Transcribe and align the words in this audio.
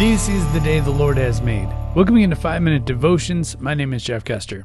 This 0.00 0.30
is 0.30 0.50
the 0.54 0.60
day 0.60 0.80
the 0.80 0.90
Lord 0.90 1.18
has 1.18 1.42
made. 1.42 1.68
Welcome 1.94 2.16
into 2.16 2.34
5 2.34 2.62
Minute 2.62 2.86
Devotions. 2.86 3.60
My 3.60 3.74
name 3.74 3.92
is 3.92 4.02
Jeff 4.02 4.24
Kester. 4.24 4.64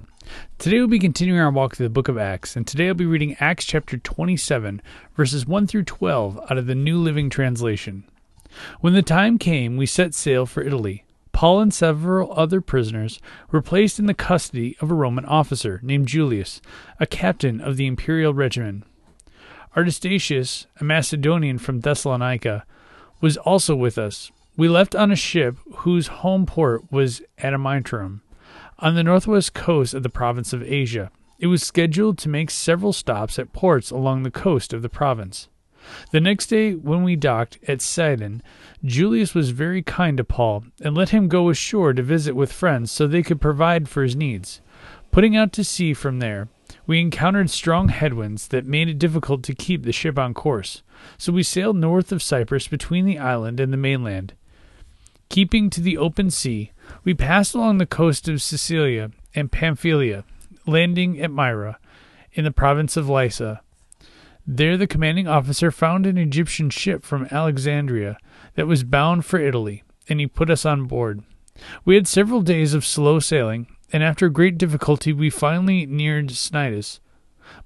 Today 0.59 0.77
we'll 0.77 0.87
be 0.87 0.97
continuing 0.97 1.41
our 1.41 1.51
walk 1.51 1.75
through 1.75 1.87
the 1.87 1.93
book 1.93 2.07
of 2.07 2.17
Acts, 2.17 2.55
and 2.55 2.65
today 2.65 2.87
I'll 2.87 2.93
be 2.93 3.05
reading 3.05 3.35
Acts 3.41 3.65
chapter 3.65 3.97
27, 3.97 4.81
verses 5.13 5.45
1 5.45 5.67
through 5.67 5.83
12 5.83 6.39
out 6.49 6.57
of 6.57 6.67
the 6.67 6.73
New 6.73 6.97
Living 6.97 7.29
Translation. 7.29 8.05
When 8.79 8.93
the 8.93 9.01
time 9.01 9.37
came, 9.37 9.75
we 9.75 9.85
set 9.85 10.13
sail 10.13 10.45
for 10.45 10.63
Italy. 10.63 11.03
Paul 11.33 11.59
and 11.59 11.73
several 11.73 12.31
other 12.39 12.61
prisoners 12.61 13.19
were 13.51 13.61
placed 13.61 13.99
in 13.99 14.05
the 14.05 14.13
custody 14.13 14.77
of 14.79 14.89
a 14.89 14.95
Roman 14.95 15.25
officer 15.25 15.81
named 15.83 16.07
Julius, 16.07 16.61
a 16.97 17.05
captain 17.05 17.59
of 17.59 17.75
the 17.75 17.87
imperial 17.87 18.33
regiment. 18.33 18.85
Aristarchus, 19.75 20.65
a 20.79 20.85
Macedonian 20.85 21.57
from 21.57 21.81
Thessalonica, 21.81 22.65
was 23.19 23.35
also 23.35 23.75
with 23.75 23.97
us. 23.97 24.31
We 24.57 24.69
left 24.69 24.95
on 24.95 25.11
a 25.11 25.17
ship 25.17 25.57
whose 25.79 26.07
home 26.07 26.45
port 26.45 26.89
was 26.89 27.21
Adramyttium, 27.39 28.21
on 28.79 28.95
the 28.95 29.03
northwest 29.03 29.53
coast 29.53 29.93
of 29.93 30.01
the 30.01 30.09
province 30.09 30.53
of 30.53 30.63
Asia. 30.63 31.11
It 31.39 31.47
was 31.47 31.61
scheduled 31.61 32.17
to 32.19 32.29
make 32.29 32.49
several 32.49 32.93
stops 32.93 33.37
at 33.37 33.51
ports 33.51 33.91
along 33.91 34.23
the 34.23 34.31
coast 34.31 34.71
of 34.71 34.81
the 34.81 34.87
province. 34.87 35.49
The 36.11 36.21
next 36.21 36.47
day, 36.47 36.73
when 36.73 37.03
we 37.03 37.17
docked 37.17 37.59
at 37.67 37.81
Sidon, 37.81 38.41
Julius 38.83 39.35
was 39.35 39.49
very 39.49 39.81
kind 39.81 40.15
to 40.17 40.23
Paul 40.23 40.63
and 40.81 40.95
let 40.95 41.09
him 41.09 41.27
go 41.27 41.49
ashore 41.49 41.91
to 41.93 42.01
visit 42.01 42.33
with 42.33 42.53
friends 42.53 42.91
so 42.91 43.07
they 43.07 43.23
could 43.23 43.41
provide 43.41 43.89
for 43.89 44.03
his 44.03 44.15
needs. 44.15 44.61
Putting 45.11 45.35
out 45.35 45.51
to 45.53 45.65
sea 45.65 45.93
from 45.93 46.19
there, 46.19 46.47
we 46.87 47.01
encountered 47.01 47.49
strong 47.49 47.89
headwinds 47.89 48.47
that 48.47 48.65
made 48.65 48.87
it 48.87 48.99
difficult 48.99 49.43
to 49.43 49.53
keep 49.53 49.83
the 49.83 49.91
ship 49.91 50.17
on 50.17 50.33
course, 50.33 50.81
so 51.17 51.33
we 51.33 51.43
sailed 51.43 51.75
north 51.75 52.13
of 52.13 52.23
Cyprus 52.23 52.69
between 52.69 53.05
the 53.05 53.19
island 53.19 53.59
and 53.59 53.73
the 53.73 53.77
mainland. 53.77 54.33
Keeping 55.35 55.69
to 55.71 55.81
the 55.81 55.97
open 55.97 56.31
sea, 56.31 56.71
we 57.03 57.13
passed 57.13 57.53
along 57.53 57.77
the 57.77 57.85
coast 57.85 58.29
of 58.29 58.41
Cilicia 58.41 59.11
and 59.33 59.51
Pamphylia, 59.51 60.23
landing 60.65 61.19
at 61.19 61.29
Myra, 61.29 61.77
in 62.31 62.45
the 62.45 62.51
province 62.51 62.95
of 62.95 63.09
Lycia. 63.09 63.61
There 64.47 64.77
the 64.77 64.87
commanding 64.87 65.27
officer 65.27 65.71
found 65.71 66.05
an 66.05 66.17
Egyptian 66.17 66.69
ship 66.69 67.03
from 67.03 67.27
Alexandria 67.31 68.17
that 68.53 68.65
was 68.65 68.85
bound 68.85 69.25
for 69.25 69.37
Italy, 69.37 69.83
and 70.07 70.21
he 70.21 70.25
put 70.25 70.49
us 70.49 70.65
on 70.65 70.85
board. 70.85 71.21
We 71.83 71.95
had 71.95 72.07
several 72.07 72.41
days 72.41 72.73
of 72.73 72.85
slow 72.85 73.19
sailing, 73.19 73.67
and 73.91 74.01
after 74.03 74.29
great 74.29 74.57
difficulty 74.57 75.11
we 75.11 75.29
finally 75.29 75.85
neared 75.85 76.29
Cnidus. 76.29 77.01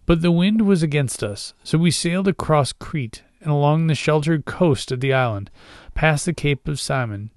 But 0.07 0.23
the 0.23 0.31
wind 0.31 0.63
was 0.63 0.81
against 0.81 1.21
us, 1.21 1.53
so 1.63 1.77
we 1.77 1.91
sailed 1.91 2.27
across 2.27 2.73
Crete 2.73 3.21
and 3.41 3.51
along 3.51 3.87
the 3.87 3.95
sheltered 3.95 4.45
coast 4.45 4.91
of 4.91 4.99
the 4.99 5.13
island, 5.13 5.49
past 5.93 6.25
the 6.25 6.33
Cape 6.33 6.67
of 6.67 6.79
Simon. 6.79 7.31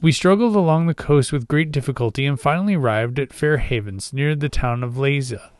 We 0.00 0.12
struggled 0.12 0.54
along 0.54 0.86
the 0.86 0.94
coast 0.94 1.32
with 1.32 1.48
great 1.48 1.72
difficulty 1.72 2.26
and 2.26 2.38
finally 2.38 2.74
arrived 2.74 3.18
at 3.18 3.32
Fair 3.32 3.58
Havens 3.58 4.12
near 4.12 4.34
the 4.34 4.48
town 4.48 4.84
of 4.84 4.94
Lasea. 4.94 5.50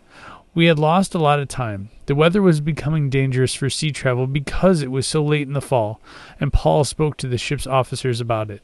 We 0.55 0.67
had 0.67 0.79
lost 0.79 1.15
a 1.15 1.19
lot 1.19 1.41
of 1.41 1.49
time. 1.49 1.91
The 2.07 2.15
weather 2.15 2.41
was 2.41 2.61
becoming 2.61 3.11
dangerous 3.11 3.55
for 3.55 3.69
sea 3.69 3.93
travel 3.93 4.27
because 4.27 4.81
it 4.81 4.91
was 4.91 5.07
so 5.07 5.23
late 5.23 5.47
in 5.47 5.53
the 5.53 5.61
fall, 5.61 6.01
and 6.41 6.53
Paul 6.53 6.85
spoke 6.85 7.17
to 7.19 7.29
the 7.29 7.37
ship's 7.37 7.67
officers 7.67 8.21
about 8.21 8.51
it. 8.51 8.63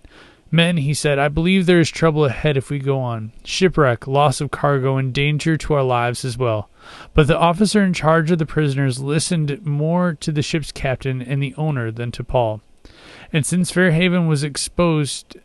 Men, 0.54 0.76
he 0.76 0.92
said, 0.92 1.18
I 1.18 1.28
believe 1.28 1.64
there 1.64 1.80
is 1.80 1.90
trouble 1.90 2.26
ahead 2.26 2.58
if 2.58 2.68
we 2.68 2.78
go 2.78 3.00
on. 3.00 3.32
Shipwreck, 3.42 4.06
loss 4.06 4.38
of 4.42 4.50
cargo, 4.50 4.98
and 4.98 5.12
danger 5.12 5.56
to 5.56 5.72
our 5.72 5.82
lives 5.82 6.26
as 6.26 6.36
well. 6.36 6.68
But 7.14 7.26
the 7.26 7.38
officer 7.38 7.82
in 7.82 7.94
charge 7.94 8.30
of 8.30 8.38
the 8.38 8.44
prisoners 8.44 9.00
listened 9.00 9.64
more 9.64 10.12
to 10.12 10.30
the 10.30 10.42
ship's 10.42 10.70
captain 10.70 11.22
and 11.22 11.42
the 11.42 11.54
owner 11.56 11.90
than 11.90 12.12
to 12.12 12.22
Paul. 12.22 12.60
And 13.32 13.46
since 13.46 13.70
Fair 13.70 13.92
Haven 13.92 14.26
was 14.26 14.44
exposed 14.44 15.38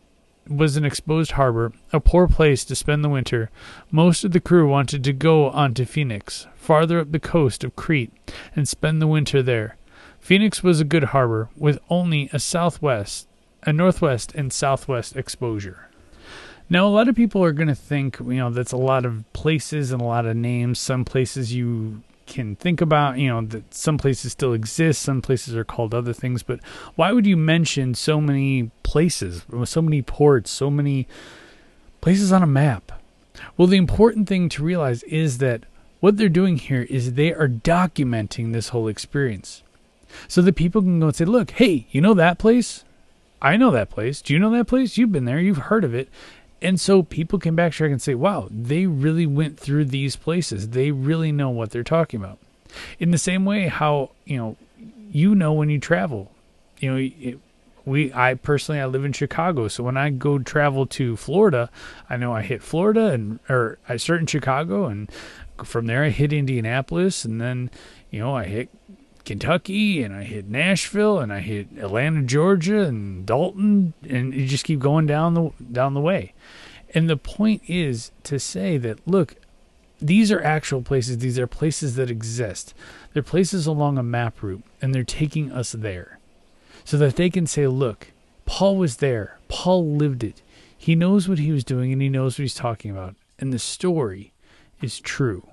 was 0.46 0.76
an 0.76 0.84
exposed 0.84 1.32
harbor, 1.32 1.72
a 1.92 2.00
poor 2.00 2.26
place 2.26 2.64
to 2.64 2.74
spend 2.74 3.04
the 3.04 3.08
winter. 3.08 3.50
Most 3.90 4.24
of 4.24 4.32
the 4.32 4.40
crew 4.40 4.68
wanted 4.68 5.04
to 5.04 5.12
go 5.12 5.50
on 5.50 5.74
to 5.74 5.84
Phoenix, 5.84 6.46
farther 6.54 7.00
up 7.00 7.12
the 7.12 7.20
coast 7.20 7.64
of 7.64 7.76
Crete, 7.76 8.12
and 8.56 8.66
spend 8.66 9.00
the 9.00 9.06
winter 9.06 9.42
there. 9.42 9.76
Phoenix 10.18 10.62
was 10.62 10.80
a 10.80 10.84
good 10.84 11.04
harbor, 11.04 11.48
with 11.56 11.78
only 11.90 12.28
a 12.32 12.38
southwest, 12.38 13.28
a 13.62 13.72
northwest 13.72 14.34
and 14.34 14.52
southwest 14.52 15.16
exposure. 15.16 15.88
Now, 16.70 16.86
a 16.86 16.90
lot 16.90 17.08
of 17.08 17.16
people 17.16 17.42
are 17.42 17.52
going 17.52 17.68
to 17.68 17.74
think, 17.74 18.18
you 18.20 18.34
know, 18.34 18.50
that's 18.50 18.72
a 18.72 18.76
lot 18.76 19.06
of 19.06 19.24
places 19.32 19.90
and 19.90 20.02
a 20.02 20.04
lot 20.04 20.26
of 20.26 20.36
names. 20.36 20.78
Some 20.78 21.04
places 21.04 21.54
you 21.54 22.02
can 22.26 22.56
think 22.56 22.80
about, 22.80 23.18
you 23.18 23.28
know, 23.28 23.40
that 23.40 23.72
some 23.72 23.96
places 23.96 24.32
still 24.32 24.52
exist, 24.52 25.00
some 25.00 25.22
places 25.22 25.56
are 25.56 25.64
called 25.64 25.94
other 25.94 26.12
things, 26.12 26.42
but 26.42 26.60
why 26.94 27.10
would 27.10 27.26
you 27.26 27.36
mention 27.36 27.94
so 27.94 28.20
many 28.20 28.70
places, 28.82 29.44
so 29.64 29.80
many 29.80 30.02
ports, 30.02 30.50
so 30.50 30.70
many 30.70 31.08
places 32.02 32.30
on 32.30 32.42
a 32.42 32.46
map? 32.46 32.92
Well, 33.56 33.66
the 33.66 33.78
important 33.78 34.28
thing 34.28 34.48
to 34.50 34.62
realize 34.62 35.02
is 35.04 35.38
that 35.38 35.64
what 36.00 36.16
they're 36.16 36.28
doing 36.28 36.58
here 36.58 36.82
is 36.82 37.14
they 37.14 37.32
are 37.32 37.48
documenting 37.48 38.52
this 38.52 38.68
whole 38.68 38.88
experience. 38.88 39.62
So 40.26 40.40
that 40.42 40.56
people 40.56 40.80
can 40.80 41.00
go 41.00 41.06
and 41.06 41.16
say, 41.16 41.24
look, 41.24 41.50
hey, 41.52 41.86
you 41.90 42.00
know 42.00 42.14
that 42.14 42.38
place? 42.38 42.84
I 43.40 43.56
know 43.56 43.70
that 43.70 43.90
place. 43.90 44.20
Do 44.20 44.32
you 44.32 44.38
know 44.38 44.50
that 44.50 44.66
place? 44.66 44.96
You've 44.96 45.12
been 45.12 45.24
there. 45.24 45.40
You've 45.40 45.58
heard 45.58 45.84
of 45.84 45.94
it. 45.94 46.08
And 46.60 46.80
so 46.80 47.02
people 47.02 47.38
can 47.38 47.56
backtrack 47.56 47.92
and 47.92 48.02
say, 48.02 48.14
wow, 48.14 48.48
they 48.50 48.86
really 48.86 49.26
went 49.26 49.58
through 49.58 49.86
these 49.86 50.16
places. 50.16 50.70
They 50.70 50.90
really 50.90 51.30
know 51.30 51.50
what 51.50 51.70
they're 51.70 51.84
talking 51.84 52.20
about. 52.20 52.38
In 52.98 53.12
the 53.12 53.18
same 53.18 53.44
way, 53.44 53.68
how, 53.68 54.10
you 54.24 54.36
know, 54.36 54.56
you 55.10 55.34
know 55.34 55.52
when 55.52 55.70
you 55.70 55.78
travel. 55.78 56.32
You 56.80 56.90
know, 56.90 56.96
it, 56.96 57.38
we 57.88 58.12
I 58.12 58.34
personally 58.34 58.80
I 58.80 58.86
live 58.86 59.04
in 59.04 59.12
Chicago, 59.12 59.66
so 59.68 59.82
when 59.82 59.96
I 59.96 60.10
go 60.10 60.38
travel 60.38 60.86
to 60.86 61.16
Florida, 61.16 61.70
I 62.08 62.16
know 62.16 62.32
I 62.34 62.42
hit 62.42 62.62
Florida 62.62 63.06
and 63.06 63.40
or 63.48 63.78
I 63.88 63.96
start 63.96 64.20
in 64.20 64.26
Chicago 64.26 64.86
and 64.86 65.10
from 65.64 65.86
there 65.86 66.04
I 66.04 66.10
hit 66.10 66.32
Indianapolis 66.32 67.24
and 67.24 67.40
then, 67.40 67.70
you 68.10 68.20
know, 68.20 68.36
I 68.36 68.44
hit 68.44 68.68
Kentucky 69.28 70.02
and 70.02 70.14
I 70.14 70.22
hit 70.22 70.48
Nashville 70.48 71.18
and 71.18 71.30
I 71.30 71.40
hit 71.40 71.68
Atlanta, 71.76 72.22
Georgia 72.22 72.84
and 72.84 73.26
Dalton 73.26 73.92
and 74.08 74.32
you 74.32 74.46
just 74.46 74.64
keep 74.64 74.78
going 74.78 75.04
down 75.04 75.34
the 75.34 75.50
down 75.70 75.92
the 75.92 76.00
way. 76.00 76.32
And 76.94 77.10
the 77.10 77.18
point 77.18 77.60
is 77.68 78.10
to 78.22 78.38
say 78.38 78.78
that 78.78 79.06
look, 79.06 79.34
these 80.00 80.32
are 80.32 80.42
actual 80.42 80.80
places, 80.80 81.18
these 81.18 81.38
are 81.38 81.46
places 81.46 81.94
that 81.96 82.10
exist. 82.10 82.72
They're 83.12 83.22
places 83.22 83.66
along 83.66 83.98
a 83.98 84.02
map 84.02 84.42
route 84.42 84.64
and 84.80 84.94
they're 84.94 85.04
taking 85.04 85.52
us 85.52 85.72
there. 85.72 86.18
So 86.86 86.96
that 86.96 87.16
they 87.16 87.28
can 87.28 87.46
say, 87.46 87.66
look, 87.66 88.12
Paul 88.46 88.78
was 88.78 88.96
there. 88.96 89.38
Paul 89.48 89.94
lived 89.94 90.24
it. 90.24 90.40
He 90.74 90.94
knows 90.94 91.28
what 91.28 91.38
he 91.38 91.52
was 91.52 91.64
doing 91.64 91.92
and 91.92 92.00
he 92.00 92.08
knows 92.08 92.38
what 92.38 92.44
he's 92.44 92.54
talking 92.54 92.90
about. 92.90 93.14
And 93.38 93.52
the 93.52 93.58
story 93.58 94.32
is 94.80 95.00
true. 95.00 95.46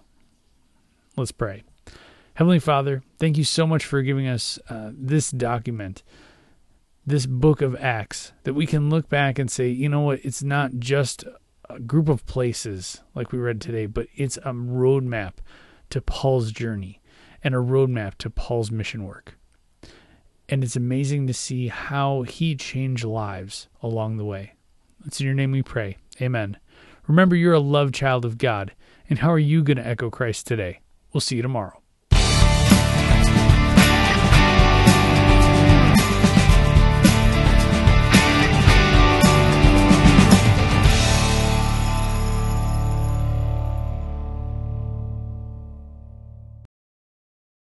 Let's 1.18 1.34
pray. 1.34 1.64
Heavenly 2.36 2.60
Father, 2.60 3.02
thank 3.18 3.38
you 3.38 3.46
so 3.46 3.66
much 3.66 3.86
for 3.86 4.02
giving 4.02 4.28
us 4.28 4.60
uh, 4.70 4.92
this 4.94 5.32
document, 5.32 6.04
this 7.06 7.26
book 7.26 7.62
of 7.62 7.78
Acts, 7.78 8.34
that 8.44 8.54
we 8.54 8.66
can 8.66 8.90
look 8.90 9.08
back 9.08 9.40
and 9.40 9.50
say, 9.50 9.70
you 9.70 9.88
know 9.88 10.02
what, 10.02 10.20
it's 10.22 10.44
not 10.44 10.74
just 10.78 11.24
a 11.70 11.80
group 11.80 12.10
of 12.10 12.26
places 12.26 13.00
like 13.14 13.32
we 13.32 13.40
read 13.40 13.62
today, 13.62 13.86
but 13.86 14.08
it's 14.18 14.36
a 14.36 14.52
roadmap 14.52 15.36
to 15.92 16.02
Paul's 16.02 16.52
journey 16.52 17.02
and 17.42 17.56
a 17.56 17.60
roadmap 17.60 18.16
to 18.16 18.30
Paul's 18.30 18.70
mission 18.70 19.06
work. 19.06 19.38
And 20.50 20.62
it's 20.62 20.76
amazing 20.76 21.28
to 21.28 21.34
see 21.34 21.70
how 21.70 22.24
he 22.24 22.54
changed 22.58 23.06
lives 23.06 23.70
along 23.82 24.18
the 24.18 24.26
way. 24.26 24.56
It's 25.06 25.22
in 25.22 25.26
your 25.26 25.36
name 25.36 25.54
we 25.54 25.64
pray. 25.64 26.00
Amen. 26.22 26.58
Remember, 27.08 27.38
you're 27.38 27.54
a 27.54 27.60
loved 27.62 27.96
child 27.96 28.26
of 28.26 28.38
God. 28.38 28.74
And 29.10 29.20
how 29.20 29.32
are 29.32 29.40
you 29.40 29.64
going 29.64 29.78
to 29.78 29.88
echo 29.88 30.10
Christ 30.10 30.48
today? 30.48 30.82
We'll 31.14 31.22
see 31.22 31.38
you 31.38 31.42
tomorrow. 31.42 31.82